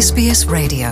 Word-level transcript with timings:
SBS 0.00 0.46
Radio. 0.50 0.88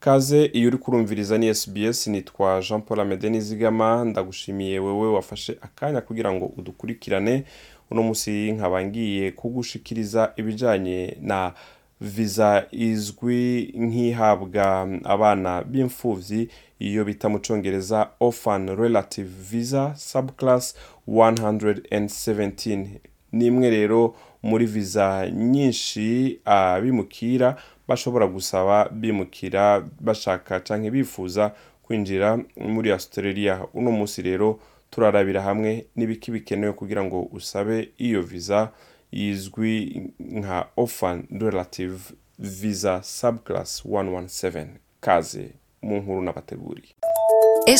Kaze 0.00 0.44
iyo 0.44 0.68
uri 0.68 0.78
kurumviriza 0.78 1.38
ni 1.38 1.54
SBS 1.54 2.06
nitwa 2.06 2.60
Jean 2.68 2.82
Paul 2.82 3.00
Amede 3.00 3.30
Nizigama 3.30 4.04
ndagushimiye 4.04 4.78
wewe 4.78 5.12
wafashe 5.12 5.58
akanya 5.60 6.00
kugira 6.00 6.32
ngo 6.32 6.46
udukurikirane. 6.56 7.44
Uno 7.90 8.02
musi 8.02 8.52
nkaba 8.52 8.84
ngiye 8.84 9.30
kugushikiriza 9.32 10.32
ibijanye 10.36 11.16
na 11.20 11.52
viza 12.00 12.66
izwi 12.70 13.74
nk'ihabwa 13.78 14.88
abana 15.04 15.62
b'imfuvyi. 15.62 16.48
Iyo 16.78 17.04
bita 17.04 17.28
mu 17.28 17.40
congereza 17.40 18.08
orphan 18.20 18.76
relative 18.76 19.30
visa 19.50 19.94
subclass 19.96 20.74
117 21.08 22.86
ni 23.32 23.46
imwe 23.46 23.70
rero 23.70 24.14
muri 24.48 24.66
viza 24.66 25.06
nyinshi 25.30 26.38
abimukira 26.44 27.56
bashobora 27.88 28.26
gusaba 28.26 28.88
bimukira 28.92 29.82
bashaka 30.00 30.60
canke 30.60 30.90
bifuza 30.90 31.52
kwinjira 31.82 32.38
muri 32.56 32.90
australia. 32.92 33.60
Uno 33.74 33.90
munsi 33.92 34.22
rero 34.22 34.58
turarabira 34.90 35.42
hamwe 35.42 35.86
n'ibiki 35.96 36.30
bikenewe 36.30 36.72
kugira 36.72 37.04
ngo 37.04 37.22
usabe 37.32 37.88
iyo 37.98 38.22
viza 38.22 38.70
izwi 39.12 40.02
nka 40.20 40.66
orphan 40.76 41.24
relative 41.30 41.98
visa 42.38 43.02
subclass 43.02 43.84
117 43.86 44.66
kaze 45.00 45.50
mu 45.82 45.96
nkuru 45.96 46.22
n'abateguriye 46.22 46.94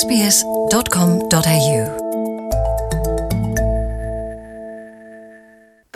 sbs.com.au 0.01 1.83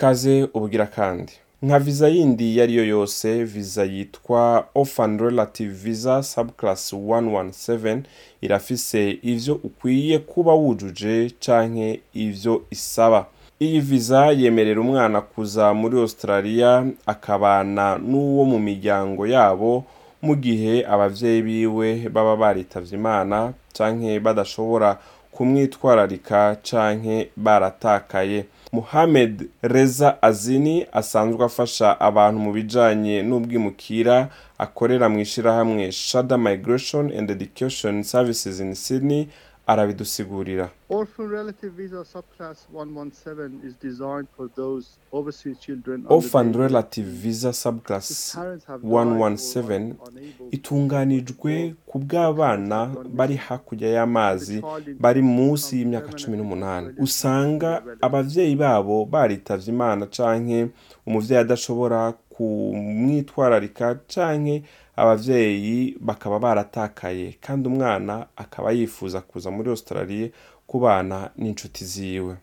kaze 0.05 0.47
ubugira 0.53 0.85
kandi. 0.85 1.33
Nka 1.61 1.79
viza 1.79 2.07
yindi 2.07 2.51
iyo 2.53 2.63
ari 2.63 2.75
yo 2.75 2.85
yose 2.85 3.43
viza 3.43 3.83
yitwa 3.83 4.65
orphan 4.75 5.19
relative 5.19 5.73
visa 5.73 6.23
subclass 6.23 6.93
117 6.93 8.01
irafise 8.41 9.19
ivyo 9.23 9.53
ukwiye 9.63 10.19
kuba 10.19 10.53
wujuje 10.53 11.31
canke 11.45 11.99
ivyo 12.13 12.61
isaba. 12.71 13.25
Iyi 13.59 13.79
viza 13.79 14.25
yemerera 14.31 14.81
umwana 14.81 15.21
kuza 15.21 15.73
muri 15.73 15.97
australia 15.99 16.85
akabana 17.05 17.97
n'uwo 17.97 18.45
mu 18.45 18.59
miryango 18.59 19.27
yabo 19.27 19.83
mu 20.21 20.35
gihe 20.35 20.85
abavyeyi 20.85 21.41
biwe 21.41 22.09
baba 22.09 22.35
baritavye 22.35 22.97
imana 22.97 23.53
canke 23.77 24.19
badashobora 24.19 24.97
kumwitwararika 25.41 26.55
canke 26.61 27.29
baratakaye. 27.35 28.45
Muhammad 28.71 29.47
Reza 29.61 30.21
Azini 30.21 30.85
asanzwe 30.91 31.45
afasha 31.45 31.99
abantu 31.99 32.39
mu 32.39 32.51
bijanye 32.53 33.23
n'ubwimukira 33.23 34.29
akorera 34.57 35.09
mu 35.09 35.19
ishirahamwe 35.19 35.91
Shada 35.91 36.37
Migration 36.37 37.11
and 37.17 37.31
Education 37.31 38.03
Services 38.03 38.59
in 38.59 38.75
Sydney 38.75 39.27
arabidusigurira 39.71 40.69
Orphan 40.89 41.29
Relative 41.29 41.71
Visa 41.83 42.03
Subclass 42.05 42.67
117 42.73 43.67
is 43.67 43.73
designed 43.81 44.27
for 44.37 44.49
those 44.55 44.87
overseas 45.11 45.59
children 45.59 45.95
under 46.01 46.13
Orphan 46.13 46.51
the- 46.51 46.59
Relative 46.59 47.07
Visa 47.07 47.53
Subclass 47.53 48.07
whose 48.09 48.35
parents 48.37 48.65
have 48.67 48.81
died 48.83 48.91
or 48.91 49.05
117 49.05 49.73
are 49.73 50.09
unable 50.11 50.49
to 50.49 50.55
itunganijwe 50.55 51.75
ku 51.85 51.99
bw'abana 51.99 52.95
bari 53.13 53.35
hakurya 53.35 53.89
y'amazi 53.89 54.61
bari 54.99 55.21
munsi 55.21 55.77
y'imyaka 55.79 56.11
cumi 56.13 56.37
n'umunani. 56.37 56.93
usanga 56.99 57.83
abavyeyi 58.01 58.55
babo 58.55 59.05
baritavye 59.05 59.73
imana 59.73 60.05
canke 60.05 60.69
umuvyeyi 61.07 61.41
adashobora 61.41 62.13
kumwitwararika 62.51 63.95
canke 64.07 64.63
abavyeyi 64.95 65.97
bakaba 65.99 66.39
baratakaye 66.39 67.35
kandi 67.41 67.67
umwana 67.69 68.25
akaba 68.37 68.71
yifuza 68.71 69.21
kuza 69.21 69.51
muri 69.51 69.69
australia 69.69 70.29
kubana 70.67 71.29
n'inshuti 71.37 71.85
ziwe. 71.85 72.35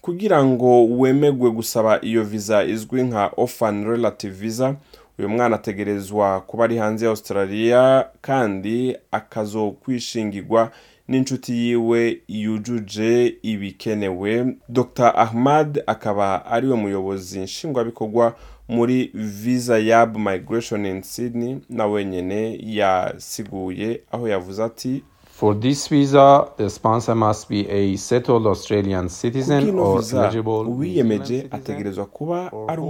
Kugira 0.00 0.44
ngo 0.44 0.86
wemegwe 0.88 1.50
gusaba 1.50 2.00
iyo 2.04 2.24
viza 2.24 2.64
izwi 2.64 3.02
nka 3.02 3.30
orphan 3.36 3.84
relative 3.84 4.34
visa 4.34 4.74
uyu 5.18 5.28
mwana 5.28 5.56
ategerezwa 5.56 6.40
kuba 6.40 6.64
ari 6.64 6.76
hanze 6.76 7.04
ya 7.04 7.10
australia 7.10 8.04
kandi 8.20 8.96
akazokwishingirwa 9.10 10.70
n'inshuti 11.08 11.52
yiwe 11.52 12.20
yujuje 12.28 13.36
ibikenewe. 13.42 14.56
Dr 14.68 15.12
ahmad 15.16 15.82
akaba 15.86 16.46
ari 16.46 16.66
we 16.68 16.76
muyobozi 16.76 17.40
nshingwabikorwa 17.40 18.34
muri 18.68 19.10
visa 19.14 19.78
yab 19.78 20.16
migration 20.16 20.86
in 20.86 21.02
sydney 21.02 21.56
na 21.68 21.86
wenyene 21.86 22.58
yasiguye 22.62 24.00
aho 24.12 24.28
yavuze 24.28 24.64
ati 24.64 25.02
For 25.36 25.60
this 25.60 25.88
visa, 25.90 26.46
the 26.56 26.70
sponsor 26.70 27.16
must 27.16 27.48
be 27.48 27.66
a 27.68 27.96
settled 27.96 28.46
Australian 28.46 29.08
citizen 29.08 29.78
or 29.78 30.02
eligible 30.12 30.52
uwiyemeje 30.70 31.46
ategerezwa 31.50 32.06
kuba 32.06 32.52
ari 32.68 32.82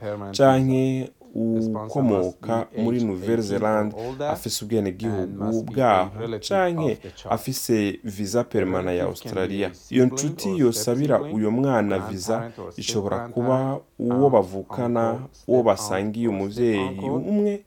permanent 0.00 0.36
canke 0.36 1.10
ukomoka 1.34 2.66
muri 2.78 3.04
nouvelle 3.04 3.42
18 3.42 3.46
zelande 3.46 3.96
afise 4.28 4.64
ubwenegihugu 4.64 5.62
bwaho 5.62 6.10
canke 6.48 6.98
afise 7.30 7.98
viza 8.04 8.44
permana 8.44 8.92
ya 8.92 9.04
australia. 9.04 9.70
iyo 9.90 10.06
nshuti 10.06 10.58
yosabira 10.58 11.22
uyo 11.22 11.50
mwana 11.50 11.96
or 11.96 12.50
ishobora 12.76 13.28
kuba 13.28 13.80
uwo 13.98 14.14
aunt, 14.14 14.32
bavukana 14.32 15.20
uwo 15.48 15.62
basangiye 15.62 16.28
umuvyeyi 16.28 16.98
umwe 17.00 17.64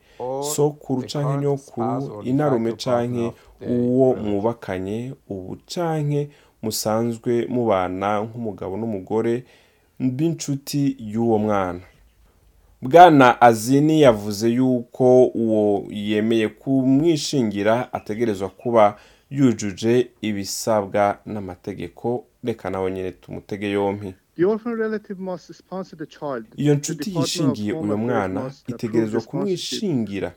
sokuru 0.56 1.02
canke 1.02 1.38
nyokuru 1.42 2.22
inarume 2.24 2.74
canke 2.74 3.34
uwo 3.70 4.16
mwubakanye 4.16 5.14
ubu 5.30 5.58
canke 5.76 6.30
musanzwe 6.62 7.46
mubana 7.50 8.22
nk'umugabo 8.22 8.78
n'umugore 8.78 9.44
b'inshuti 10.00 10.96
y'uwo 11.00 11.38
mwana. 11.38 11.80
Bwana 12.82 13.42
azini 13.42 14.02
yavuze 14.02 14.50
yuko 14.50 15.26
uwo 15.26 15.86
yemeye 15.90 16.48
kumwishingira 16.50 17.94
ategerezwa 17.94 18.50
kuba 18.50 18.98
yujuje 19.30 20.10
ibisabwa 20.22 21.20
n'amategeko. 21.26 22.26
Reka 22.44 22.70
nawe 22.70 22.92
nyine 22.92 23.12
tumutege 23.12 23.70
yompi. 23.72 24.14
The 24.36 24.46
orphan 24.46 24.76
relative 24.76 25.20
must 25.22 25.54
sponsor 25.54 25.98
the 26.00 26.06
child. 26.06 26.46
iyo 26.58 26.76
nshuti 26.76 27.18
yishingiye 27.18 27.72
Affairs 27.78 27.98
mwana 28.00 28.52
itegerezwa 28.68 29.22
kumwishingira. 29.22 30.34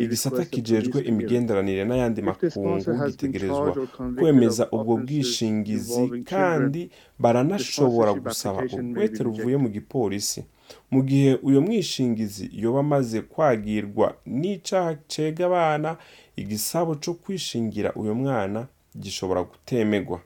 igisata 0.00 0.44
kijejwe 0.44 1.00
imigenderanire 1.02 1.84
n'ayandi 1.84 2.22
makungu 2.22 3.06
gitegerezwa 3.06 3.86
kwemeza 4.18 4.70
ubwo 4.70 4.96
bwishingizi 4.96 6.08
kandi 6.24 6.90
baranashobora 7.18 8.12
gusaba 8.14 8.62
urwete 8.72 9.22
ruvuye 9.22 9.56
mu 9.56 9.68
gipolisi. 9.68 10.44
Mu 10.90 11.02
gihe 11.02 11.34
uyo 11.42 11.60
mwishingizi 11.60 12.50
yoba 12.52 12.80
amaze 12.80 13.20
kwagirwa 13.20 14.14
n'icaha 14.26 14.94
cega 15.08 15.46
abana 15.46 15.96
igisabo 16.36 16.94
co 16.94 17.14
kwishingira 17.14 17.92
uyo 17.94 18.14
mwana 18.14 18.66
gishobora 18.98 19.42
gutemegwa. 19.42 20.20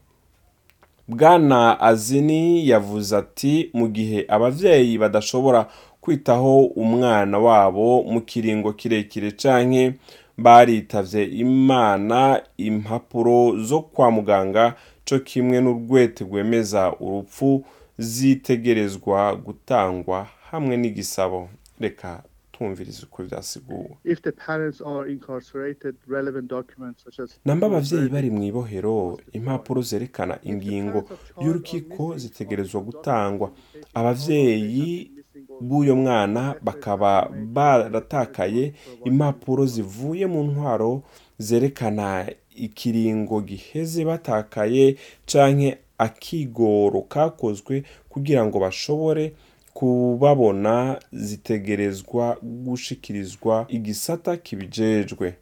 Bwana 1.09 1.81
azini 1.81 2.69
yavuze 2.69 3.17
ati 3.17 3.71
mu 3.75 3.89
gihe 3.89 4.25
abavyeyi 4.29 4.99
badashobora 4.99 5.69
kwitaho 6.01 6.65
umwana 6.65 7.39
wabo 7.39 8.03
mu 8.03 8.21
kiringo 8.21 8.73
kirekire 8.73 9.31
canke 9.33 9.95
baritavye 10.39 11.25
imana 11.25 12.43
impapuro 12.57 13.59
zo 13.63 13.81
kwa 13.81 14.11
muganga 14.11 14.75
co 15.09 15.19
kimwe 15.19 15.61
n'urwete 15.61 16.25
rwemeza 16.25 16.93
urupfu 17.01 17.65
zitegerezwa 17.99 19.37
gutangwa 19.37 20.27
hamwe 20.51 20.77
n'igisabo. 20.77 21.49
Reka 21.81 22.23
twumvirize 22.53 23.05
uko 23.07 23.23
as 23.39 23.59
namba 27.45 27.67
abavyeyi 27.67 28.09
bari 28.09 28.31
mu 28.31 28.43
ibohero 28.43 29.19
impapuro 29.33 29.83
zerekana 29.83 30.39
ingingo 30.43 31.05
y'urukiko 31.43 32.17
zitegerezwa 32.19 32.81
gutangwa. 32.81 33.53
abavyeyi 33.95 35.11
b'uyo 35.61 35.97
mwana 35.97 36.55
bakaba 36.63 37.29
baratakaye 37.53 38.73
impapuro 39.05 39.67
zivuye 39.67 40.27
mu 40.27 40.41
ntwaro 40.45 41.03
zerekana 41.39 42.27
ikiringo 42.57 43.41
giheze 43.41 44.05
batakaye 44.05 44.97
canke 45.27 45.79
akigoro 45.99 47.03
kakozwe 47.03 47.85
kugira 48.09 48.45
ngo 48.47 48.57
bashobore 48.65 49.33
kubabona 49.77 50.99
zitegerezwa 51.13 52.37
gushikirizwa 52.43 53.65
igisata 53.69 54.37
kibijejwe. 54.37 55.35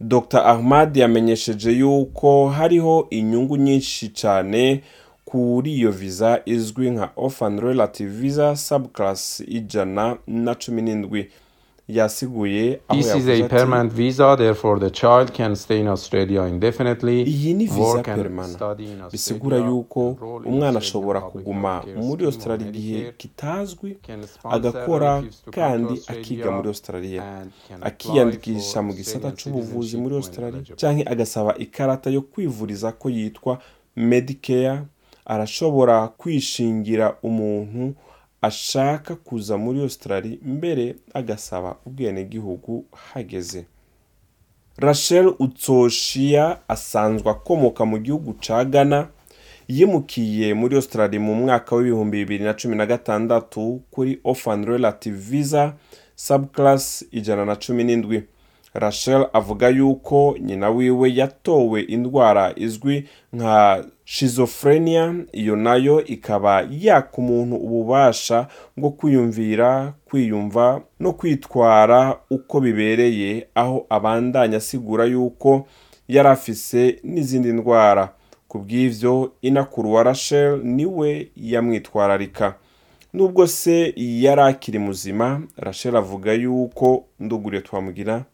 Dr 0.00 0.38
ahmad 0.46 0.96
yamenyesheje 0.96 1.70
yuko 1.72 2.48
hariho 2.48 3.06
inyungu 3.10 3.56
nyinshi 3.56 4.08
cyane 4.08 4.82
kuri 5.24 5.74
iyo 5.74 5.90
visa 5.92 6.40
izwi 6.44 6.90
nka 6.90 7.10
orphan 7.16 7.60
relative 7.60 8.10
visa 8.20 8.56
subclass 8.56 9.40
ijana 9.40 10.16
na 10.26 10.54
cumi 10.54 10.82
n'indwi. 10.82 11.30
Yasiguye 11.88 12.80
aho 12.88 13.00
This 13.00 13.14
is 13.14 13.28
a 13.28 13.48
permanent 13.48 13.92
visa, 13.92 14.36
therefore 14.36 14.80
the 14.80 14.90
child 14.90 15.32
can 15.32 15.54
stay 15.56 15.80
in 15.80 15.88
Australia 15.88 16.42
indefinitely, 16.48 17.22
iyi 17.22 17.54
ni 17.54 17.66
visa 17.66 18.02
in 18.78 19.02
bisigura 19.12 19.56
yuko 19.56 20.10
umwana 20.44 20.78
ashobora 20.78 21.20
kuguma 21.20 21.82
muri 21.96 22.24
australia 22.24 22.68
igihe 22.68 23.12
kitazwi 23.16 23.98
agakora 24.44 25.22
kandi 25.50 26.02
akiga 26.06 26.50
muri 26.50 26.68
australia 26.68 27.22
akiyandikisha 27.80 28.82
mu 28.82 28.92
gisata 28.92 29.32
c'ubuvuzi 29.32 29.96
muri 29.96 30.14
australia 30.14 30.62
canke 30.76 31.02
agasaba 31.06 31.54
ikarata 31.58 32.10
yo 32.10 32.22
kwivuriza 32.22 32.92
ko 32.92 33.10
yitwa 33.10 33.58
medicare 33.96 34.78
arashobora 35.24 36.08
kwishingira 36.08 37.16
umuntu 37.22 37.94
ashaka 38.46 39.14
kuza 39.16 39.56
muri 39.58 39.80
australia 39.80 40.38
mbere 40.42 40.94
agasaba 41.14 41.76
ubwenegihugu 41.86 42.84
hageze. 43.12 43.64
Rachel 44.76 45.34
utsoshia 45.38 46.58
asanzwe 46.68 47.30
akomoka 47.30 47.84
mu 47.84 47.98
gihugu 47.98 48.34
ca 48.46 48.64
ghana 48.64 49.08
yimukiye 49.68 50.54
muri 50.54 50.76
australia 50.76 51.20
mu 51.20 51.34
mwaka 51.34 51.76
w'ibihumbi 51.76 52.16
bibiri 52.18 52.44
na 52.44 52.54
cumi 52.54 52.76
na 52.76 52.86
gatandatu 52.86 53.80
kuri 53.90 54.20
orphan 54.24 54.64
relative 54.64 55.16
visa 55.16 55.74
subclass 56.16 57.04
ijana 57.10 57.44
na 57.44 57.56
cumi 57.56 57.84
n'indwi. 57.84 58.22
Rachel 58.78 59.26
avuga 59.32 59.68
yuko 59.68 60.36
nyina 60.40 60.70
wiwe 60.70 61.14
yatowe 61.14 61.80
indwara 61.80 62.52
izwi 62.56 63.08
nka 63.32 63.84
schizophrenia. 64.04 65.14
Iyo 65.32 65.56
na 65.56 65.74
yo 65.74 66.04
ikaba 66.04 66.66
yaka 66.70 67.18
umuntu 67.18 67.56
ububasha 67.56 68.46
bwo 68.76 68.90
kwiyumvira 68.90 69.92
kwiyumva 70.04 70.80
no 71.00 71.12
kwitwara 71.12 72.18
uko 72.30 72.60
bibereye 72.60 73.46
aho 73.54 73.86
abandanya 73.88 74.56
asigura 74.56 75.04
yuko 75.04 75.66
yari 76.08 76.28
afise 76.28 76.98
n'izindi 77.04 77.52
ndwara. 77.52 78.12
Ku 78.48 78.58
bw'ivyo 78.58 79.32
inakuru 79.42 79.92
wa 79.92 80.02
rachel 80.02 80.60
ni 80.64 80.86
we 80.86 81.28
yamwitwararika. 81.36 82.54
Nubwo 83.12 83.46
se 83.46 83.92
yari 83.96 84.40
akiri 84.40 84.78
muzima 84.78 85.42
rachel 85.56 85.96
avuga 85.96 86.32
yuko 86.32 87.04
nduguriye 87.20 87.62
twamugira 87.62 88.24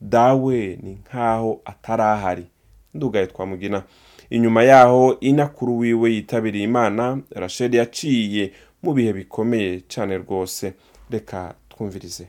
dawe 0.00 0.78
ni 0.82 0.92
nkaho 0.92 1.60
atarahari. 1.64 2.46
Ndugaye 2.94 3.26
twamugina. 3.26 3.82
Inyuma 4.30 4.62
yaho 4.62 5.16
inakuru 5.20 5.78
wiwe 5.78 6.10
yitabiriye 6.12 6.64
imana 6.64 7.18
rachel 7.30 7.74
yaciye 7.74 8.52
mu 8.82 8.92
bihe 8.94 9.12
bikomeye 9.12 9.80
cyane 9.80 10.18
rwose. 10.18 10.74
Reka 11.10 11.54
twumvirize. 11.68 12.28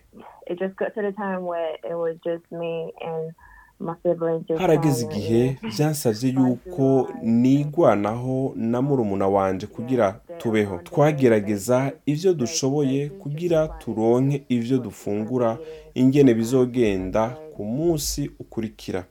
Harageze 4.57 5.05
igihe 5.05 5.57
byansabye 5.75 6.29
yuko 6.29 7.09
nigwanaho 7.23 8.53
na 8.55 8.81
murumuna 8.81 9.27
wanje 9.27 9.67
kugira 9.67 10.19
tubeho. 10.37 10.77
Twagerageza 10.77 11.91
ibyo 12.05 12.33
dushoboye 12.33 13.09
kugira 13.09 13.67
turonke 13.67 14.43
ibyo 14.49 14.77
dufungura 14.77 15.57
ingene 15.93 16.33
bizogenda 16.33 17.29
ku 17.55 17.63
munsi 17.65 18.31
ukurikira. 18.39 19.05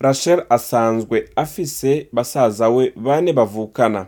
Rachel 0.00 0.44
asanzwe 0.48 1.28
afise 1.36 2.08
basaza 2.12 2.68
we 2.68 2.92
bane 2.96 3.32
bavukana. 3.32 4.06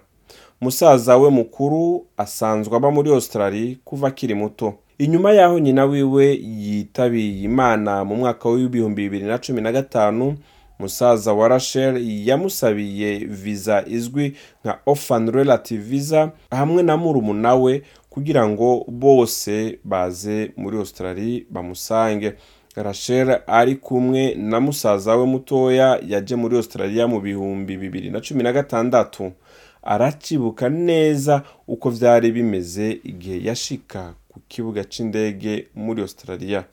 Musaza 0.60 1.16
we 1.16 1.30
mukuru 1.30 2.06
asanzwe 2.16 2.76
aba 2.76 2.90
muri 2.90 3.10
australia 3.10 3.76
kuva 3.84 4.08
akiri 4.08 4.34
muto. 4.34 4.74
Inyuma 4.98 5.32
y'aho 5.32 5.58
nyina 5.58 5.84
wiwe 5.84 6.26
yitabiye 6.34 7.42
imana 7.42 8.04
mu 8.04 8.16
mwaka 8.16 8.48
w'ibihumbi 8.48 9.02
bibiri 9.02 9.24
na 9.26 9.38
cumi 9.38 9.60
na 9.60 9.72
gatanu 9.72 10.36
musaza 10.78 11.32
wa 11.32 11.48
rachel 11.48 11.94
yamusabiye 12.28 13.18
viza 13.18 13.84
izwi 13.86 14.34
nka 14.64 14.78
orphan 14.86 15.30
relative 15.30 15.82
visa 15.82 16.32
hamwe 16.50 16.82
na 16.82 16.96
murumuna 16.96 17.54
we 17.54 17.82
kugira 18.10 18.48
ngo 18.48 18.84
bose 18.88 19.78
baze 19.84 20.50
muri 20.56 20.76
australia 20.78 21.42
bamusange. 21.50 22.32
Rachel 22.76 23.40
ari 23.46 23.76
kumwe 23.76 24.34
na 24.34 24.60
musaza 24.60 25.16
we 25.16 25.26
mutoya 25.26 26.00
yaje 26.08 26.36
muri 26.36 26.56
australia 26.56 27.08
mu 27.08 27.20
bihumbi 27.20 27.76
bibiri 27.76 28.10
na 28.10 28.20
cumi 28.20 28.42
na 28.42 28.52
gatandatu. 28.52 29.32
Aracibuka 29.82 30.68
neza 30.68 31.42
uko 31.68 31.90
byari 31.90 32.32
bimeze 32.32 33.00
igihe 33.04 33.44
yashika 33.48 34.14
ku 34.36 34.40
kibuga 34.48 34.84
c'indege 34.84 35.68
muri 35.74 36.02
australia. 36.02 36.64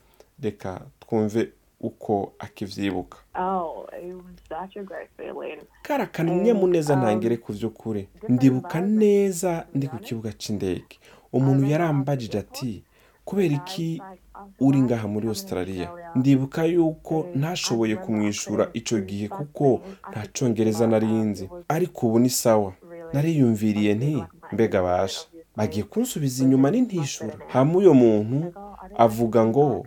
Reka 0.42 0.80
twumve 1.00 1.48
uko 1.80 2.32
akivyibuka. 2.38 3.18
Oh 3.34 3.86
it 3.92 4.14
was 4.14 4.36
such 4.48 4.76
a 4.76 4.82
great 4.82 5.08
feeling. 5.16 5.60
Kari 5.82 6.02
akanyamuneza 6.02 6.96
ntangere 6.96 7.36
ku 7.36 7.52
vy'ukuri. 7.52 8.08
ndibuka 8.28 8.80
neza 8.80 9.66
ndi 9.74 9.88
ku 9.88 9.96
kibuga 9.98 10.32
c'indege. 10.32 10.98
Umuntu 11.32 11.66
yarambajije 11.66 12.38
ati 12.38 12.82
kubera 13.24 13.54
iki 13.54 14.02
uri 14.60 14.82
ngaha 14.82 15.08
muri 15.08 15.28
australia? 15.28 15.88
Ndibuka 16.14 16.64
yuko 16.64 17.26
ntashoboye 17.34 17.96
kumwishura 17.96 18.68
ico 18.72 18.98
gihe 19.00 19.28
kuko 19.28 19.80
nta 20.10 20.22
congereza 20.38 20.86
nari 20.86 21.06
nzi. 21.06 21.48
ariko 21.68 22.06
ubu 22.06 22.18
ni 22.18 22.30
sawa. 22.30 22.72
nariyumviriye 23.12 23.94
nti 23.94 24.24
mbega 24.52 24.82
basha 24.82 25.26
bagiye 25.56 25.84
kunsubiza 25.84 26.42
inyuma 26.44 26.70
n'intishura 26.70 27.34
hamwe 27.48 27.76
uyo 27.82 27.94
muntu 27.94 28.38
avuga 28.98 29.44
ngo 29.46 29.86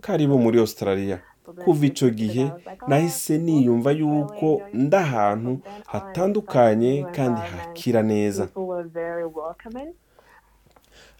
karibu 0.00 0.38
muri 0.38 0.58
australia. 0.58 1.18
Kuva 1.64 1.86
ico 1.86 2.08
gihe 2.10 2.44
nahise 2.88 3.38
niyumva 3.38 3.90
yuko 3.92 4.62
ndi 4.72 4.96
ahantu 4.96 5.52
hatandukanye 5.86 7.06
kandi 7.16 7.40
hakira 7.40 8.02
neza. 8.02 8.48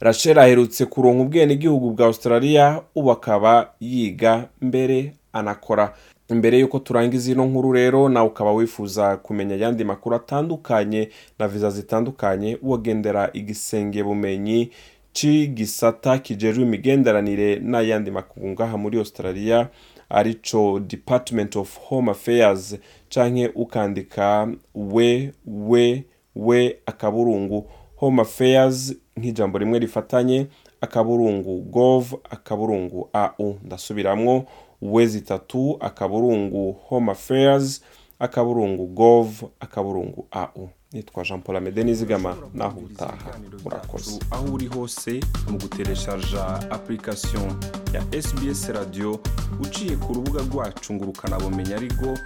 Rachel 0.00 0.38
aherutse 0.38 0.86
kuronka 0.86 1.22
ubwenegihugu 1.22 1.90
bwa 1.90 2.06
australia 2.06 2.80
ubu 2.94 3.10
akaba 3.12 3.72
yiga 3.80 4.48
mbere 4.60 5.14
anakora. 5.32 5.94
Imbere 6.30 6.58
y'uko 6.58 6.78
turangiza 6.78 7.32
ino 7.32 7.46
nkuru 7.46 7.72
rero 7.72 8.08
nawe 8.08 8.26
ukaba 8.28 8.52
wifuza 8.52 9.16
kumenya 9.16 9.54
ayandi 9.54 9.84
makuru 9.84 10.16
atandukanye 10.16 11.08
na 11.38 11.48
viza 11.48 11.70
zitandukanye 11.70 12.58
uwagendera 12.62 13.30
igisenge 13.32 14.02
bumenyi 14.02 14.70
c'igisata 15.12 16.18
kijejwe 16.18 16.62
imigenderanire 16.64 17.56
n'ayandi 17.56 18.10
makuru 18.10 18.48
ngaha 18.48 18.76
muri 18.76 18.98
australia 18.98 19.68
arico 20.08 20.80
department 20.80 21.56
of 21.56 21.78
home 21.80 22.10
affairs 22.10 22.76
canke 23.08 23.50
ukandika 23.54 24.48
we 24.74 25.32
we 25.46 26.04
we 26.36 26.76
akaburungu 26.86 27.66
home 27.96 28.22
affairs 28.22 28.94
nk'ijambo 29.16 29.58
rimwe 29.58 29.78
rifatanye 29.78 30.46
akaburungu 30.80 31.60
gov 31.60 32.14
akaburungu 32.30 33.08
au 33.12 33.58
ndasubiramwo. 33.64 34.44
We 34.84 35.06
zitatu 35.06 35.76
akaburungu 35.80 36.72
home 36.88 37.12
affairs 37.12 37.82
akaburungu 38.18 38.86
gov 38.86 39.28
akaburungu 39.60 40.26
au 40.30 40.68
nitwa 40.92 41.24
jean 41.24 41.40
paul 41.42 41.56
amede 41.56 41.84
nizigama 41.84 42.36
naho 42.54 42.80
utaha 42.80 43.38
murakoze. 43.64 44.20
Aho 44.30 44.54
uri 44.54 44.66
hose 44.66 45.20
mu 45.50 45.58
gutereshaja 45.58 46.46
application 46.70 47.52
ya 47.92 48.22
sbs 48.22 48.68
radio 48.68 49.18
uciye 49.62 49.96
ku 49.96 50.12
rubuga 50.14 50.42
rwacu 50.52 50.94
ngo 50.94 51.04
ukanabumenya 51.04 51.76
ariko 51.76 52.18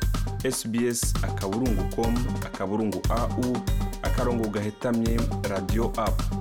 sbs 0.50 1.14
akaburungu 1.22 1.82
com 1.96 2.14
akaburungu 2.46 3.00
au 3.10 3.56
akarongo 4.02 4.48
gahetamye 4.48 5.20
radio 5.50 5.92
app. 5.96 6.37